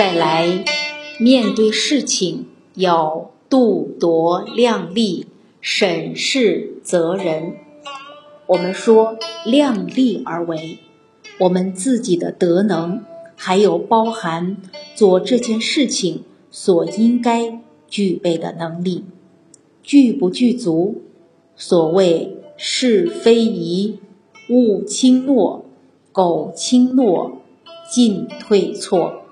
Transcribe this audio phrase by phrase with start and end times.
[0.00, 0.64] 再来，
[1.18, 5.26] 面对事情要度夺量力，
[5.60, 7.56] 审视责人。
[8.46, 10.78] 我们说量力而为，
[11.40, 13.02] 我们自己的德能，
[13.36, 14.56] 还有包含
[14.94, 19.04] 做这件事情所应该具备的能力，
[19.82, 21.02] 具不具足？
[21.56, 23.98] 所谓是非宜，
[24.48, 25.66] 勿轻诺，
[26.10, 27.42] 苟轻诺，
[27.92, 29.24] 进退错。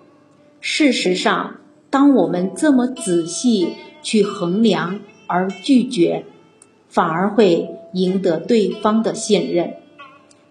[0.61, 1.57] 事实上，
[1.91, 3.69] 当我们这么仔细
[4.03, 6.25] 去衡量而拒绝，
[6.89, 9.75] 反而会赢得对方的信任，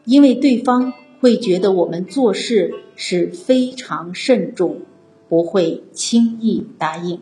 [0.05, 4.81] 因为对方会觉得我们做事是非常慎重，
[5.27, 7.19] 不会轻易答应。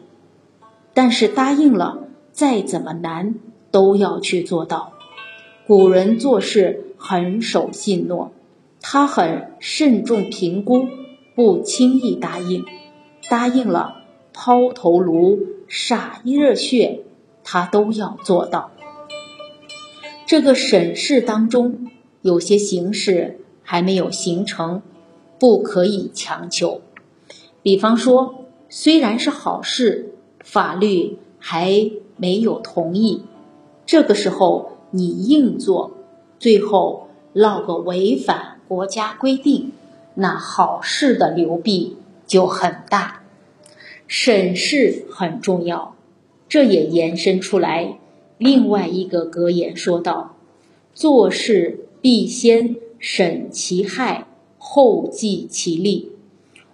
[0.93, 3.35] 但是答应了，再怎么难
[3.71, 4.93] 都要去做到。
[5.67, 8.31] 古人做事很守信诺，
[8.79, 10.87] 他很慎重评估，
[11.35, 12.65] 不轻易答应。
[13.29, 17.01] 答应了，抛头颅、洒热血，
[17.43, 18.71] 他都要做到。
[20.25, 24.81] 这个审视当中，有些形式还没有形成，
[25.37, 26.81] 不可以强求。
[27.61, 33.23] 比方说，虽然是好事，法律还没有同意，
[33.85, 35.91] 这个时候你硬做，
[36.39, 39.71] 最后落个违反国家规定，
[40.15, 41.97] 那好事的流弊。
[42.27, 43.21] 就很大，
[44.07, 45.95] 审视很重要，
[46.49, 47.99] 这也延伸出来
[48.39, 50.35] 另外一个格言，说道：
[50.95, 54.25] 做事必先审其害，
[54.57, 56.13] 后计其利。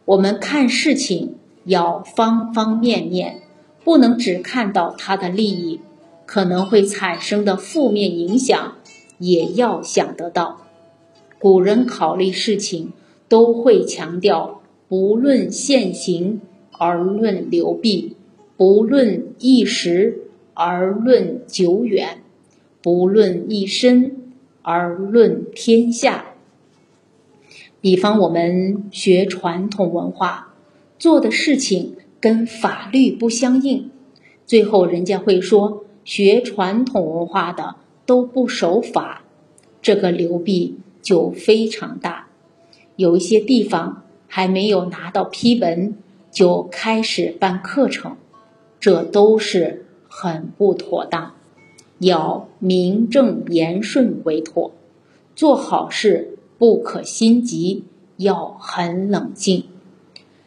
[0.05, 3.41] 我们看事情要方方面面，
[3.83, 5.81] 不能只看到它的利益，
[6.25, 8.77] 可能会产生的负面影响
[9.17, 10.61] 也要想得到。
[11.37, 12.93] 古人考虑事情
[13.31, 14.61] 都会强调。
[14.89, 16.41] 不论现行
[16.77, 18.17] 而论流弊，
[18.57, 22.21] 不论一时而论久远，
[22.81, 24.11] 不论一生
[24.61, 26.25] 而论天下。
[27.79, 30.53] 比方我们学传统文化，
[30.99, 33.89] 做的事情跟法律不相应，
[34.45, 37.75] 最后人家会说学传统文化的
[38.05, 39.23] 都不守法，
[39.81, 42.20] 这个流弊就非常大。
[42.95, 44.03] 有一些地方。
[44.33, 45.93] 还没有拿到批文
[46.31, 48.15] 就开始办课程，
[48.79, 51.33] 这都是很不妥当。
[51.99, 54.71] 要名正言顺为妥。
[55.35, 57.83] 做好事不可心急，
[58.15, 59.63] 要很冷静。《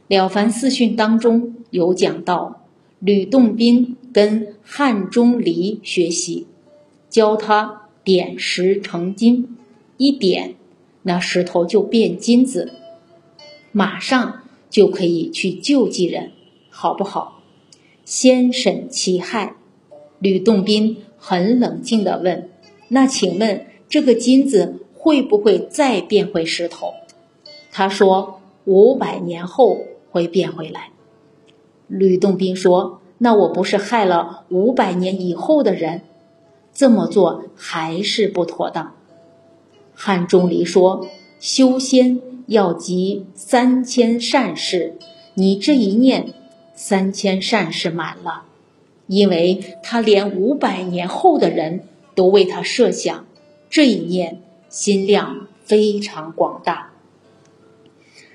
[0.09, 2.63] 了凡四训》当中有讲到，
[3.01, 6.47] 吕洞宾跟汉钟离学习，
[7.11, 9.59] 教他点石成金，
[9.99, 10.55] 一点
[11.05, 12.73] 那石头就变金子。
[13.73, 16.33] 马上就可以去救济人，
[16.69, 17.41] 好不好？
[18.05, 19.57] 先审其害。
[20.19, 22.51] 吕洞宾很冷静地问
[22.89, 26.95] ：“那请问这个金子会不会再变回石头？”
[27.73, 30.91] 他说：“五百年后会变回来。”
[31.89, 36.03] 吕洞宾说：“那我不是害了五百年以后的人？
[36.73, 38.95] 这么做还是不妥当。”
[39.95, 41.07] 汉钟离说
[41.41, 44.99] ：“修仙。”要积三千善事，
[45.33, 46.35] 你这一念
[46.75, 48.43] 三千善事满了，
[49.07, 51.85] 因为他连五百年后的人
[52.15, 53.25] 都为他设想，
[53.71, 56.93] 这一念心量非常广大。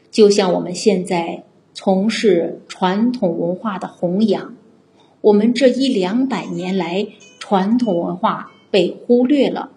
[0.10, 1.44] 就像我们现在
[1.76, 4.56] 从事传统文化的弘扬，
[5.22, 7.06] 我们这一两百年来
[7.38, 9.70] 传统文化被忽略了。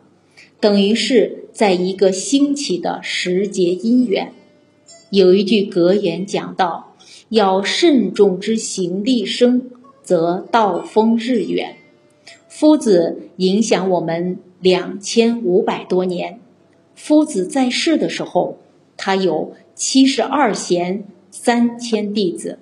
[0.58, 4.32] 等于是在一个兴起的时节因缘，
[5.10, 6.94] 有一句格言讲到
[7.28, 9.70] ：“要慎重之行立生，
[10.02, 11.76] 则道风日远。”
[12.48, 16.40] 夫子影响我们两千五百多年。
[16.94, 18.58] 夫子在世的时候，
[18.96, 22.58] 他有七十二贤三千弟子，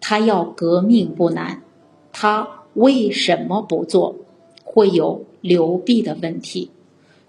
[0.00, 1.62] 他要革命不难，
[2.12, 4.16] 他为什么不做？
[4.62, 6.70] 会有流弊的问题。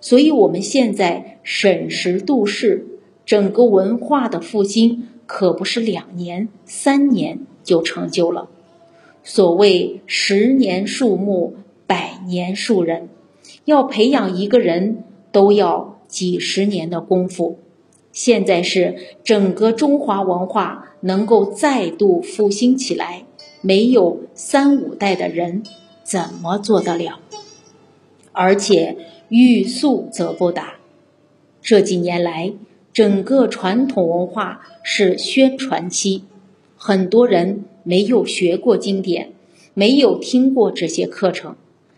[0.05, 2.85] 所以，我们现在审时度势，
[3.25, 8.47] 整个文化的复兴可不是两年、三年就成就了。
[9.23, 11.55] 所谓“十年树木，
[11.87, 13.09] 百年树人”，
[13.65, 17.57] 要培养一个人都要几十年的功夫。
[18.11, 23.25] 现在是整个中华文化能够再度复兴起来，
[23.61, 25.63] 没有三五代的人
[26.03, 27.19] 怎么做得了？
[28.35, 28.97] 而且。
[29.29, 30.75] 欲速则不达。
[31.59, 32.53] 这几年来，
[32.93, 36.25] 整个传统文化是宣传期，
[36.77, 39.31] 很多人没有学过经典，
[39.73, 41.55] 没有听过这些课程，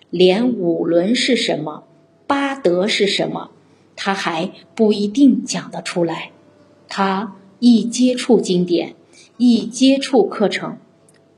[0.10, 1.84] 连五伦是什么、
[2.26, 3.52] 八德是什么，
[3.98, 6.32] 他还不一定讲得出来。
[6.88, 8.96] 他一接触经典，
[9.36, 10.78] 一接触课程，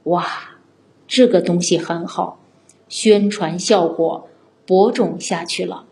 [0.04, 0.60] 哇，
[1.08, 2.40] 这个东西很好，
[2.88, 4.29] 宣传效果
[4.70, 5.86] 播种下去了，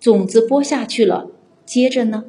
[0.00, 1.28] 种子播下去了，
[1.64, 2.24] 接着呢，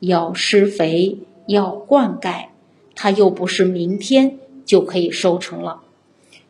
[0.00, 2.46] 要施肥，要灌溉。
[2.96, 5.82] 它又不是明天就可以收成了，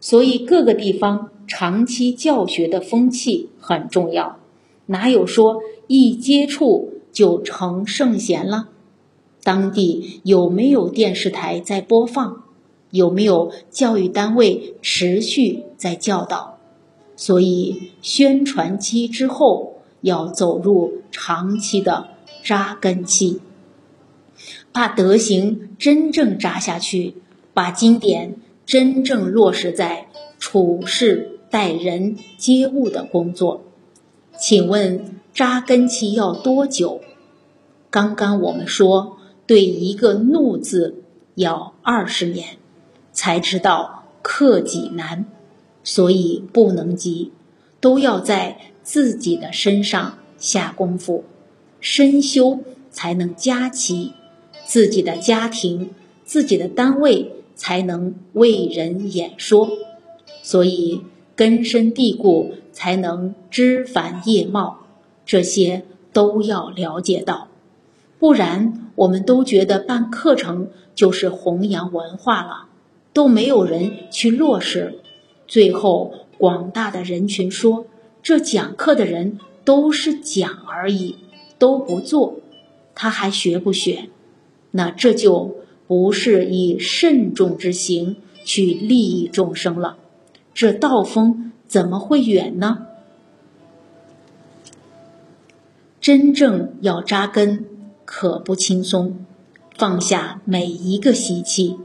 [0.00, 4.38] 所以各个地方长期教学的风气很重要。
[4.86, 8.70] 哪有说一接触就成圣贤了？
[9.42, 12.44] 当地有没有电视台在播放？
[12.90, 16.53] 有没有教育单位持续在教导？
[17.16, 22.08] 所以宣传期之后要走入长期的
[22.42, 23.40] 扎根期。
[24.72, 27.14] 把德行真正扎下去，
[27.52, 30.08] 把经典真正落实在
[30.38, 33.62] 处事待人接物的工作。
[34.36, 37.00] 请问扎根期要多久？
[37.90, 41.04] 刚刚我们说，对一个“怒”字
[41.36, 42.56] 要二十年，
[43.12, 45.26] 才知道克己难，
[45.84, 47.30] 所以不能急，
[47.80, 51.22] 都要在自己的身上下功夫，
[51.78, 52.58] 深修
[52.90, 54.14] 才能佳期。
[54.66, 55.90] 自己的家庭、
[56.24, 59.68] 自己的单位才能为人演说，
[60.42, 61.02] 所以
[61.36, 64.78] 根深蒂固才能枝繁叶茂，
[65.26, 65.82] 这些
[66.14, 67.48] 都要了解到，
[68.18, 72.68] 不然我们都觉得办课程就是弘扬文化了，
[73.12, 75.00] 都没有人去落实，
[75.46, 77.86] 最后广大的人群说
[78.22, 81.16] 这讲课的人都是讲而已，
[81.58, 82.36] 都不做，
[82.94, 84.08] 他还学不学？
[84.72, 85.56] 那这就
[85.86, 89.96] 不是以慎重之行去利益众生了，
[90.52, 92.86] 这道风怎么会远呢？
[96.00, 97.64] 真正要扎根，
[98.04, 99.24] 可不轻松。
[99.76, 101.78] 放下每一个习气，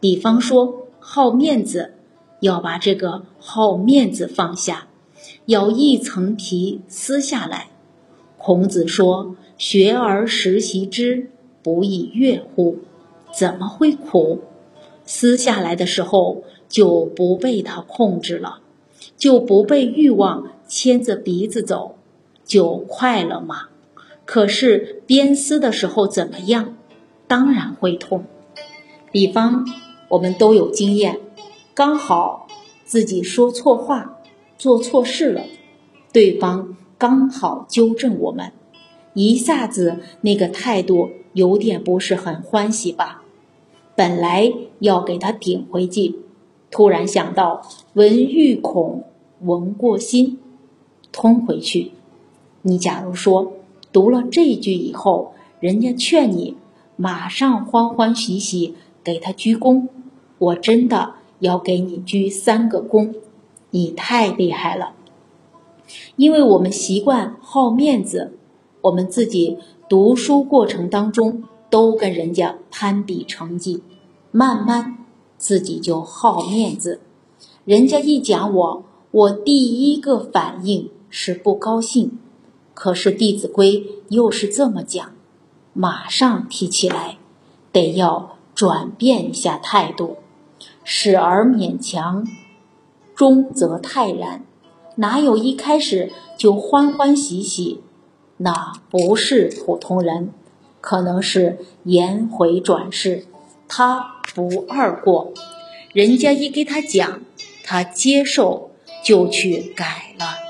[0.00, 1.94] 比方说好面子，
[2.44, 4.86] 要把这个好面子放下，
[5.46, 7.68] 要一层皮撕下来。
[8.36, 11.30] 孔子说：“学而时习之。”
[11.64, 12.76] 不亦乐乎？
[13.32, 14.42] 怎么会苦？
[15.06, 18.58] 撕下来的时候就不被它控制了，
[19.16, 21.96] 就不被欲望牵着鼻子走，
[22.44, 23.68] 就快了嘛？
[24.26, 26.76] 可是边撕的时候怎么样？
[27.26, 28.26] 当然会痛。
[29.10, 29.66] 比方
[30.10, 31.20] 我们都有经验，
[31.74, 32.46] 刚好
[32.84, 34.18] 自己说错话、
[34.56, 35.44] 做错事了，
[36.12, 38.52] 对方刚好纠正我们，
[39.14, 41.10] 一下子那个态度。
[41.34, 43.24] 有点不是很欢喜吧？
[43.96, 46.20] 本来要给他顶回去，
[46.70, 47.62] 突然想到
[47.94, 49.02] “闻欲恐，
[49.40, 50.38] 闻过心”，
[51.10, 51.90] 通回去。
[52.62, 53.54] 你假如说
[53.92, 56.56] 读了这句以后，人家劝你
[56.94, 59.88] 马上欢欢喜喜给他鞠躬，
[60.38, 63.14] 我真的要给你鞠三个躬，
[63.70, 64.94] 你太厉害了。
[66.16, 68.36] 因为我们习惯好面子，
[68.82, 69.58] 我们自己。
[69.86, 73.82] 读书过程当中都跟人家攀比成绩，
[74.30, 74.96] 慢慢
[75.36, 77.00] 自己就好面子。
[77.66, 82.18] 人家一讲我，我第一个反应是不高兴。
[82.72, 85.12] 可是《弟子规》又是这么讲，
[85.74, 87.18] 马上提起来，
[87.70, 90.16] 得要转变一下态度。
[90.84, 92.26] 始而勉强，
[93.16, 94.44] 终则泰然。
[94.96, 97.80] 哪有一开始就欢欢喜喜？
[98.36, 100.30] 那不是普通人，
[100.80, 103.26] 可能是颜回转世，
[103.66, 105.32] 他不二过。
[105.92, 107.22] 人家一给他讲，
[107.64, 108.70] 他接受
[109.02, 110.43] 就去改了。